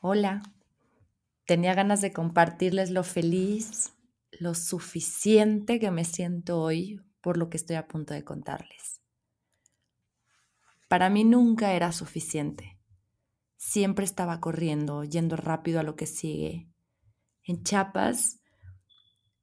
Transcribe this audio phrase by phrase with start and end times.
[0.00, 0.42] Hola,
[1.44, 3.94] tenía ganas de compartirles lo feliz,
[4.30, 9.02] lo suficiente que me siento hoy por lo que estoy a punto de contarles.
[10.86, 12.78] Para mí nunca era suficiente.
[13.56, 16.68] Siempre estaba corriendo, yendo rápido a lo que sigue.
[17.42, 18.38] En Chiapas,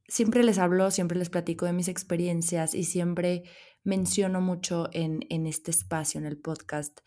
[0.07, 3.43] siempre les hablo, siempre les platico de mis experiencias y siempre
[3.83, 7.01] menciono mucho en, en este espacio, en el podcast,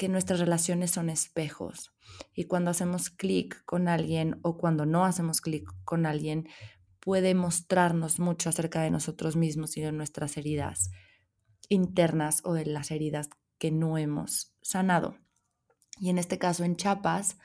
[0.00, 1.92] que nuestras relaciones son espejos
[2.34, 6.48] y cuando hacemos clic con alguien o cuando no hacemos clic con alguien,
[7.00, 10.90] puede mostrarnos mucho acerca de nosotros mismos y de nuestras heridas
[11.68, 15.18] internas o de las heridas que no hemos sanado.
[15.98, 17.36] Y en este caso en Chiapas,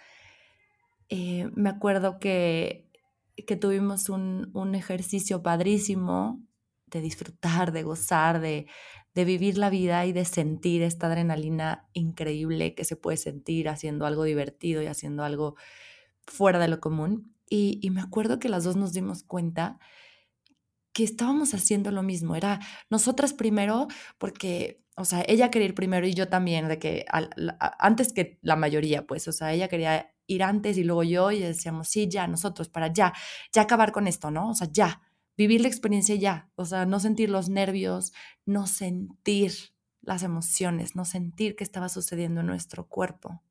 [1.09, 2.89] eh, me acuerdo que,
[3.45, 6.41] que tuvimos un, un ejercicio padrísimo
[6.85, 8.67] de disfrutar, de gozar, de,
[9.15, 14.05] de vivir la vida y de sentir esta adrenalina increíble que se puede sentir haciendo
[14.05, 15.55] algo divertido y haciendo algo
[16.27, 17.33] fuera de lo común.
[17.49, 19.79] Y, me acuerdo que las dos nos dimos cuenta
[20.91, 22.35] que estábamos haciendo lo mismo.
[22.35, 27.05] Era nosotras primero, porque, o sea, ella quería ir primero y yo también, de que
[27.79, 31.39] antes que la mayoría, pues, o sea, ella quería ir antes y luego yo y
[31.39, 33.13] decíamos, sí, ya, nosotros, para ya,
[33.53, 34.49] ya acabar con esto, ¿no?
[34.49, 35.01] O sea, ya,
[35.37, 38.13] vivir la experiencia ya, o sea, no sentir los nervios,
[38.45, 39.53] no sentir
[40.01, 43.41] las emociones, no sentir qué estaba sucediendo en nuestro cuerpo.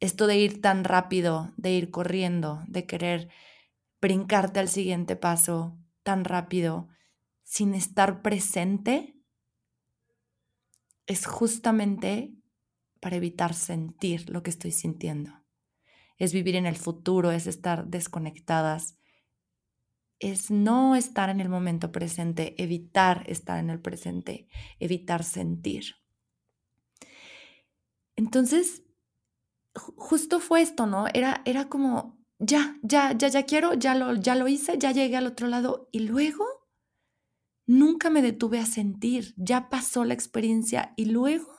[0.00, 3.28] Esto de ir tan rápido, de ir corriendo, de querer
[4.00, 6.88] brincarte al siguiente paso tan rápido
[7.42, 9.16] sin estar presente,
[11.06, 12.34] es justamente
[13.00, 15.32] para evitar sentir lo que estoy sintiendo.
[16.18, 18.96] Es vivir en el futuro, es estar desconectadas,
[20.20, 24.48] es no estar en el momento presente, evitar estar en el presente,
[24.78, 25.96] evitar sentir.
[28.16, 28.82] Entonces,
[29.74, 31.06] justo fue esto, ¿no?
[31.14, 35.16] Era, era como, ya, ya, ya, ya quiero, ya lo, ya lo hice, ya llegué
[35.16, 36.44] al otro lado y luego
[37.66, 41.52] nunca me detuve a sentir, ya pasó la experiencia y luego,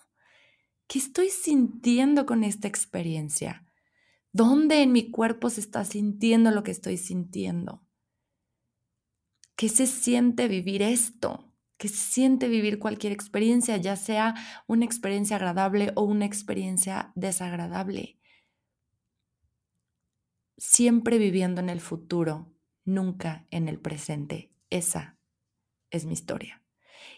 [0.87, 3.65] ¿qué estoy sintiendo con esta experiencia?
[4.31, 7.88] ¿Dónde en mi cuerpo se está sintiendo lo que estoy sintiendo?
[9.59, 11.53] ¿Qué se siente vivir esto?
[11.77, 14.33] ¿Qué se siente vivir cualquier experiencia, ya sea
[14.67, 18.21] una experiencia agradable o una experiencia desagradable?
[20.57, 22.53] Siempre viviendo en el futuro,
[22.85, 24.53] nunca en el presente.
[24.69, 25.19] Esa
[25.91, 26.63] es mi historia.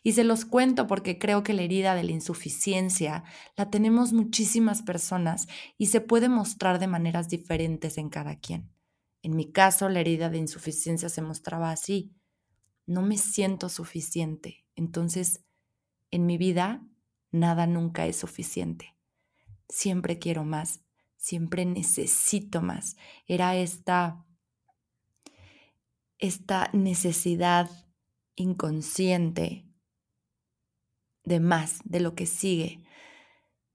[0.01, 3.24] Y se los cuento porque creo que la herida de la insuficiencia
[3.56, 5.47] la tenemos muchísimas personas
[5.78, 8.74] y se puede mostrar de maneras diferentes en cada quien.
[9.22, 12.16] En mi caso, la herida de insuficiencia se mostraba así
[12.86, 14.66] no me siento suficiente.
[14.75, 15.44] Entonces,
[16.12, 16.86] en mi vida,
[17.31, 18.96] nada nunca es suficiente.
[19.69, 20.81] Siempre quiero más,
[21.18, 22.97] siempre necesito más.
[23.28, 24.25] Era esta,
[26.18, 27.69] esta necesidad
[28.36, 29.66] inconsciente
[31.24, 32.84] de más, de lo que sigue,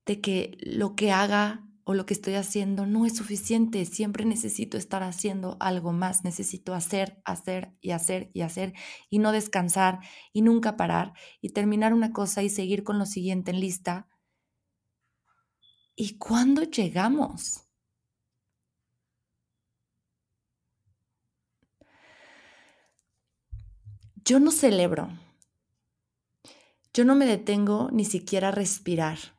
[0.05, 4.77] de que lo que haga o lo que estoy haciendo no es suficiente, siempre necesito
[4.77, 8.73] estar haciendo algo más, necesito hacer, hacer y hacer y hacer
[9.09, 10.01] y no descansar
[10.33, 14.09] y nunca parar y terminar una cosa y seguir con lo siguiente en lista.
[15.95, 17.63] ¿Y cuándo llegamos?
[24.25, 25.09] Yo no celebro,
[26.93, 29.36] yo no me detengo ni siquiera a respirar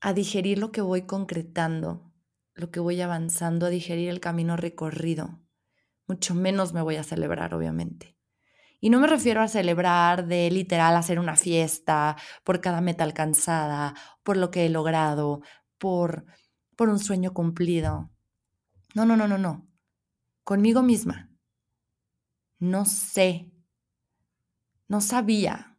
[0.00, 2.12] a digerir lo que voy concretando,
[2.54, 5.40] lo que voy avanzando, a digerir el camino recorrido.
[6.06, 8.16] Mucho menos me voy a celebrar, obviamente.
[8.80, 13.94] Y no me refiero a celebrar de literal hacer una fiesta por cada meta alcanzada,
[14.22, 15.42] por lo que he logrado,
[15.78, 16.24] por,
[16.76, 18.10] por un sueño cumplido.
[18.94, 19.68] No, no, no, no, no.
[20.44, 21.30] Conmigo misma.
[22.58, 23.52] No sé,
[24.88, 25.78] no sabía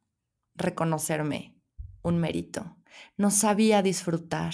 [0.55, 1.55] reconocerme
[2.01, 2.80] un mérito
[3.17, 4.53] no sabía disfrutar,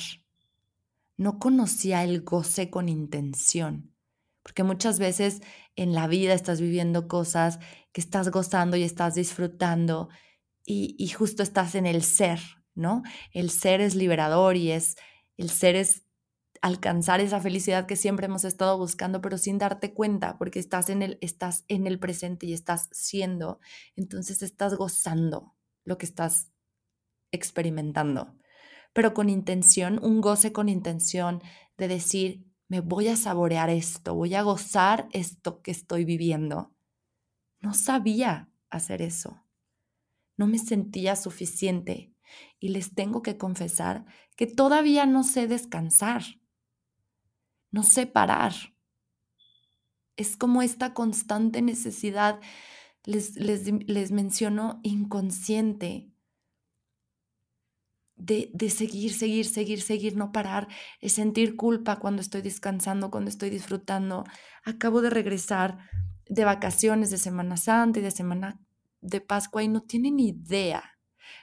[1.18, 3.94] no conocía el goce con intención,
[4.44, 5.42] porque muchas veces
[5.76, 7.60] en la vida estás viviendo cosas
[7.92, 10.10] que estás gozando y estás disfrutando
[10.66, 12.40] y, justo estás en el ser,
[12.76, 13.04] ¿no?
[13.32, 14.98] El ser es liberador y es,
[15.38, 16.04] el ser es,
[16.62, 21.02] alcanzar esa felicidad que siempre hemos estado buscando, pero sin darte cuenta, porque estás en
[21.02, 23.60] el, estás en el presente y estás siendo,
[23.96, 25.56] entonces estás gozando
[25.86, 26.52] lo que estás
[27.32, 28.36] experimentando,
[28.94, 31.42] pero con intención, un goce con intención
[31.78, 36.74] de decir, me voy a saborear esto, voy a gozar esto que estoy viviendo.
[37.60, 39.44] No sabía hacer eso.
[40.36, 42.14] No me sentía suficiente
[42.60, 46.24] y les tengo que confesar que todavía no sé descansar
[47.72, 48.54] no sé parar.
[50.16, 52.40] Es como esta constante necesidad,
[53.04, 56.12] les, les, menciono, inconsciente,
[58.18, 60.68] de, seguir, seguir, seguir, seguir, no parar,
[61.00, 64.24] es sentir culpa cuando estoy descansando, cuando estoy disfrutando.
[64.66, 65.78] Acabo de regresar
[66.28, 68.60] de vacaciones de Semana Santa y de Semana
[69.02, 70.84] de Pascua y no tienen idea,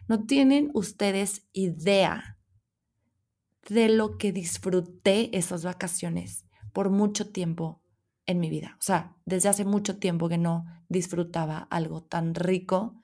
[0.09, 2.39] no tienen ustedes idea
[3.69, 7.83] de lo que disfruté esas vacaciones por mucho tiempo
[8.27, 8.77] en mi vida.
[8.79, 13.01] O sea, desde hace mucho tiempo que no disfrutaba algo tan rico,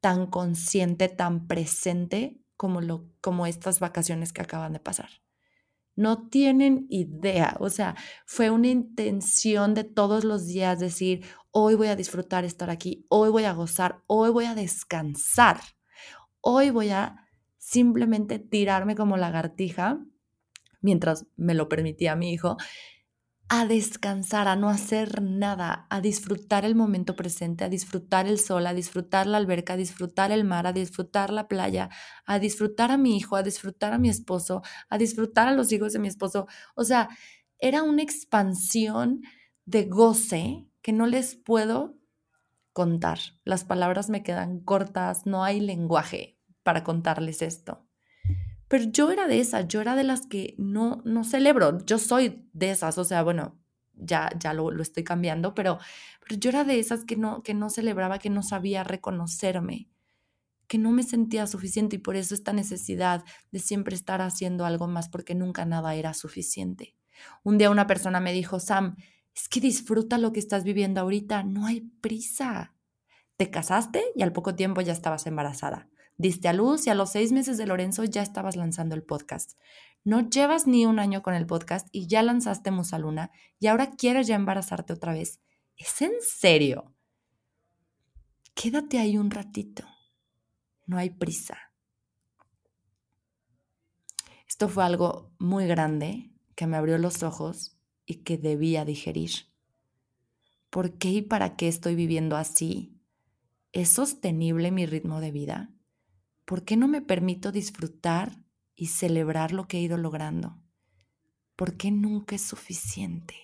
[0.00, 5.08] tan consciente, tan presente como, lo, como estas vacaciones que acaban de pasar.
[5.96, 7.96] No tienen idea, o sea,
[8.26, 13.30] fue una intención de todos los días decir, hoy voy a disfrutar estar aquí, hoy
[13.30, 15.58] voy a gozar, hoy voy a descansar,
[16.42, 19.98] hoy voy a simplemente tirarme como lagartija,
[20.82, 22.58] mientras me lo permitía mi hijo,
[23.52, 28.64] a descansar, a no hacer nada, a disfrutar el momento presente, a disfrutar el sol,
[28.66, 31.90] a disfrutar la alberca, a disfrutar el mar, a disfrutar la playa,
[32.26, 35.92] a disfrutar a mi hijo, a disfrutar a mi esposo, a disfrutar a los hijos
[35.92, 36.46] de mi esposo.
[36.76, 37.08] O sea,
[37.58, 39.22] era una expansión
[39.64, 41.98] de goce que no les puedo
[42.72, 43.18] contar.
[43.44, 47.86] Las palabras me quedan cortas, no hay lenguaje para contarles esto.
[48.70, 52.48] Pero yo era de esas, yo era de las que no, no celebro, yo soy
[52.52, 53.58] de esas, o sea, bueno,
[53.94, 55.78] ya, ya lo, lo estoy cambiando, pero,
[56.20, 59.90] pero yo era de esas que no, que no celebraba, que no sabía reconocerme,
[60.68, 64.86] que no me sentía suficiente y por eso esta necesidad de siempre estar haciendo algo
[64.86, 66.94] más porque nunca nada era suficiente.
[67.42, 68.94] Un día una persona me dijo, Sam,
[69.34, 72.76] es que disfruta lo que estás viviendo ahorita, no hay prisa.
[73.36, 75.88] Te casaste y al poco tiempo ya estabas embarazada.
[76.20, 79.58] Diste a luz y a los seis meses de Lorenzo ya estabas lanzando el podcast.
[80.04, 84.26] No llevas ni un año con el podcast y ya lanzaste Musaluna y ahora quieres
[84.26, 85.40] ya embarazarte otra vez.
[85.78, 86.94] ¿Es en serio?
[88.52, 89.86] Quédate ahí un ratito.
[90.84, 91.56] No hay prisa.
[94.46, 99.30] Esto fue algo muy grande que me abrió los ojos y que debía digerir.
[100.68, 103.00] ¿Por qué y para qué estoy viviendo así?
[103.72, 105.70] ¿Es sostenible mi ritmo de vida?
[106.50, 108.36] ¿Por qué no me permito disfrutar
[108.74, 110.58] y celebrar lo que he ido logrando?
[111.54, 113.36] ¿Por qué nunca es suficiente?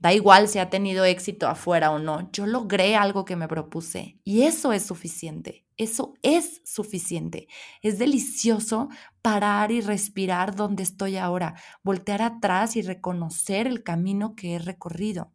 [0.00, 4.18] Da igual si ha tenido éxito afuera o no, yo logré algo que me propuse
[4.24, 7.46] y eso es suficiente, eso es suficiente.
[7.80, 8.88] Es delicioso
[9.22, 11.54] parar y respirar donde estoy ahora,
[11.84, 15.30] voltear atrás y reconocer el camino que he recorrido.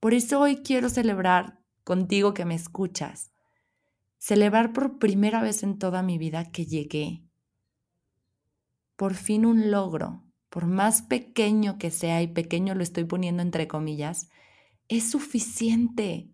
[0.00, 3.32] Por eso hoy quiero celebrar contigo que me escuchas
[4.18, 7.24] celebrar por primera vez en toda mi vida que llegué.
[8.96, 13.68] Por fin un logro, por más pequeño que sea, y pequeño lo estoy poniendo entre
[13.68, 14.28] comillas,
[14.88, 16.30] es suficiente.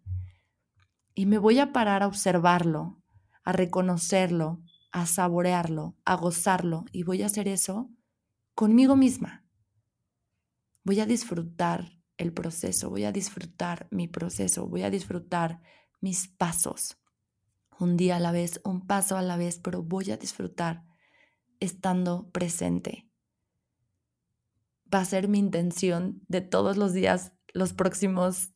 [1.14, 3.03] Y me voy a parar a observarlo,
[3.45, 7.91] a reconocerlo, a saborearlo, a gozarlo, y voy a hacer eso
[8.55, 9.45] conmigo misma.
[10.85, 15.61] Voy a disfrutar el proceso, voy a disfrutar mi proceso, voy a disfrutar
[16.00, 17.04] mis pasos
[17.78, 20.85] un día a la vez, un paso a la vez, pero voy a disfrutar
[21.61, 23.09] estando presente.
[24.93, 28.50] Va a ser mi intención de todos los días, los próximos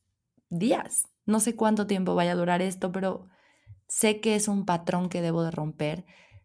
[0.50, 1.08] días.
[1.26, 3.28] No sé cuánto tiempo vaya a durar esto, pero
[3.88, 6.04] sé que es un patrón que debo de romper,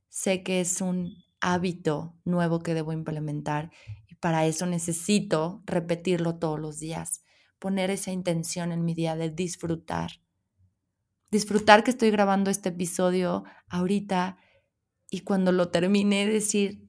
[0.10, 3.72] sé que es un hábito nuevo que debo implementar
[4.08, 7.24] y para eso necesito repetirlo todos los días,
[7.60, 10.23] poner esa intención en mi día de disfrutar
[11.34, 14.38] disfrutar que estoy grabando este episodio ahorita
[15.10, 16.88] y cuando lo termine decir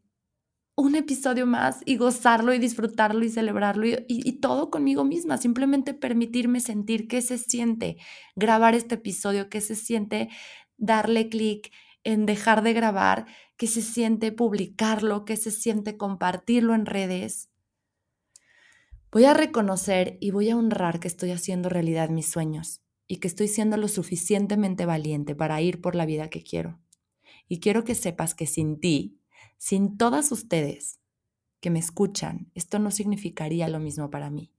[0.76, 6.60] un episodio más y gozarlo y disfrutarlo y celebrarlo y, todo conmigo misma, simplemente permitirme
[6.60, 7.96] sentir qué se siente
[8.36, 10.28] grabar este episodio, qué se siente
[10.76, 11.72] darle clic
[12.02, 17.50] en dejar de grabar, qué se siente publicarlo, qué se siente compartirlo en redes.
[19.10, 23.28] Voy a reconocer y voy a honrar que estoy haciendo realidad mis sueños y que
[23.28, 26.78] estoy siendo lo suficientemente valiente para ir por la vida que quiero.
[27.48, 29.18] Y quiero que sepas que sin ti,
[29.58, 31.00] sin todas ustedes
[31.60, 34.50] que me escuchan, esto no significaría lo mismo para mí.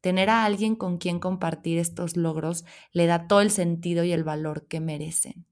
[0.00, 4.24] Tener a alguien con quien compartir estos logros le da todo el sentido y el
[4.24, 5.46] valor que merecen.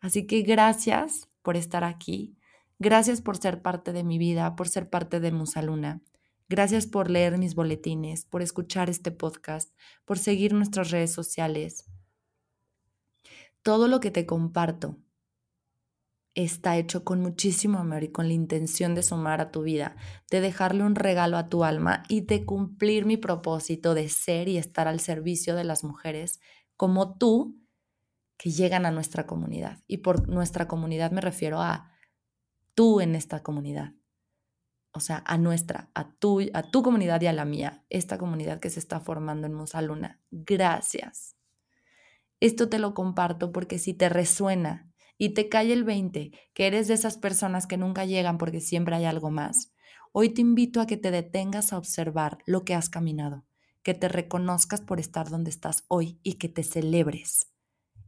[0.00, 2.36] Así que gracias por estar aquí,
[2.78, 6.02] gracias por ser parte de mi vida, por ser parte de Musaluna.
[6.48, 9.74] Gracias por leer mis boletines, por escuchar este podcast,
[10.04, 11.90] por seguir nuestras redes sociales.
[13.62, 14.96] Todo lo que te comparto
[16.36, 19.96] está hecho con muchísimo amor y con la intención de sumar a tu vida,
[20.30, 24.56] de dejarle un regalo a tu alma y de cumplir mi propósito de ser y
[24.56, 26.38] estar al servicio de las mujeres
[26.76, 27.58] como tú
[28.36, 29.82] que llegan a nuestra comunidad.
[29.88, 31.90] Y por nuestra comunidad me refiero a
[32.74, 33.94] tú en esta comunidad
[34.96, 38.60] o sea, a nuestra, a tu, a tu comunidad y a la mía, esta comunidad
[38.60, 40.20] que se está formando en Musaluna.
[40.30, 41.36] Gracias.
[42.40, 46.88] Esto te lo comparto porque si te resuena y te cae el 20, que eres
[46.88, 49.72] de esas personas que nunca llegan porque siempre hay algo más,
[50.12, 53.44] hoy te invito a que te detengas a observar lo que has caminado,
[53.82, 57.52] que te reconozcas por estar donde estás hoy y que te celebres.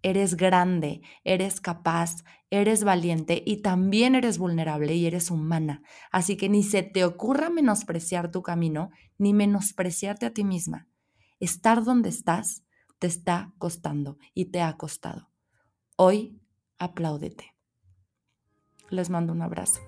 [0.02, 5.82] Eres grande, eres capaz, eres valiente y también eres vulnerable y eres humana.
[6.12, 10.86] Así que ni se te ocurra menospreciar tu camino ni menospreciarte a ti misma.
[11.40, 12.62] Estar donde estás
[12.98, 15.30] te está costando y te ha costado.
[15.96, 16.40] Hoy
[16.78, 17.54] apláudete.
[18.90, 19.80] Les mando un abrazo.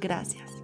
[0.00, 0.59] Gracias.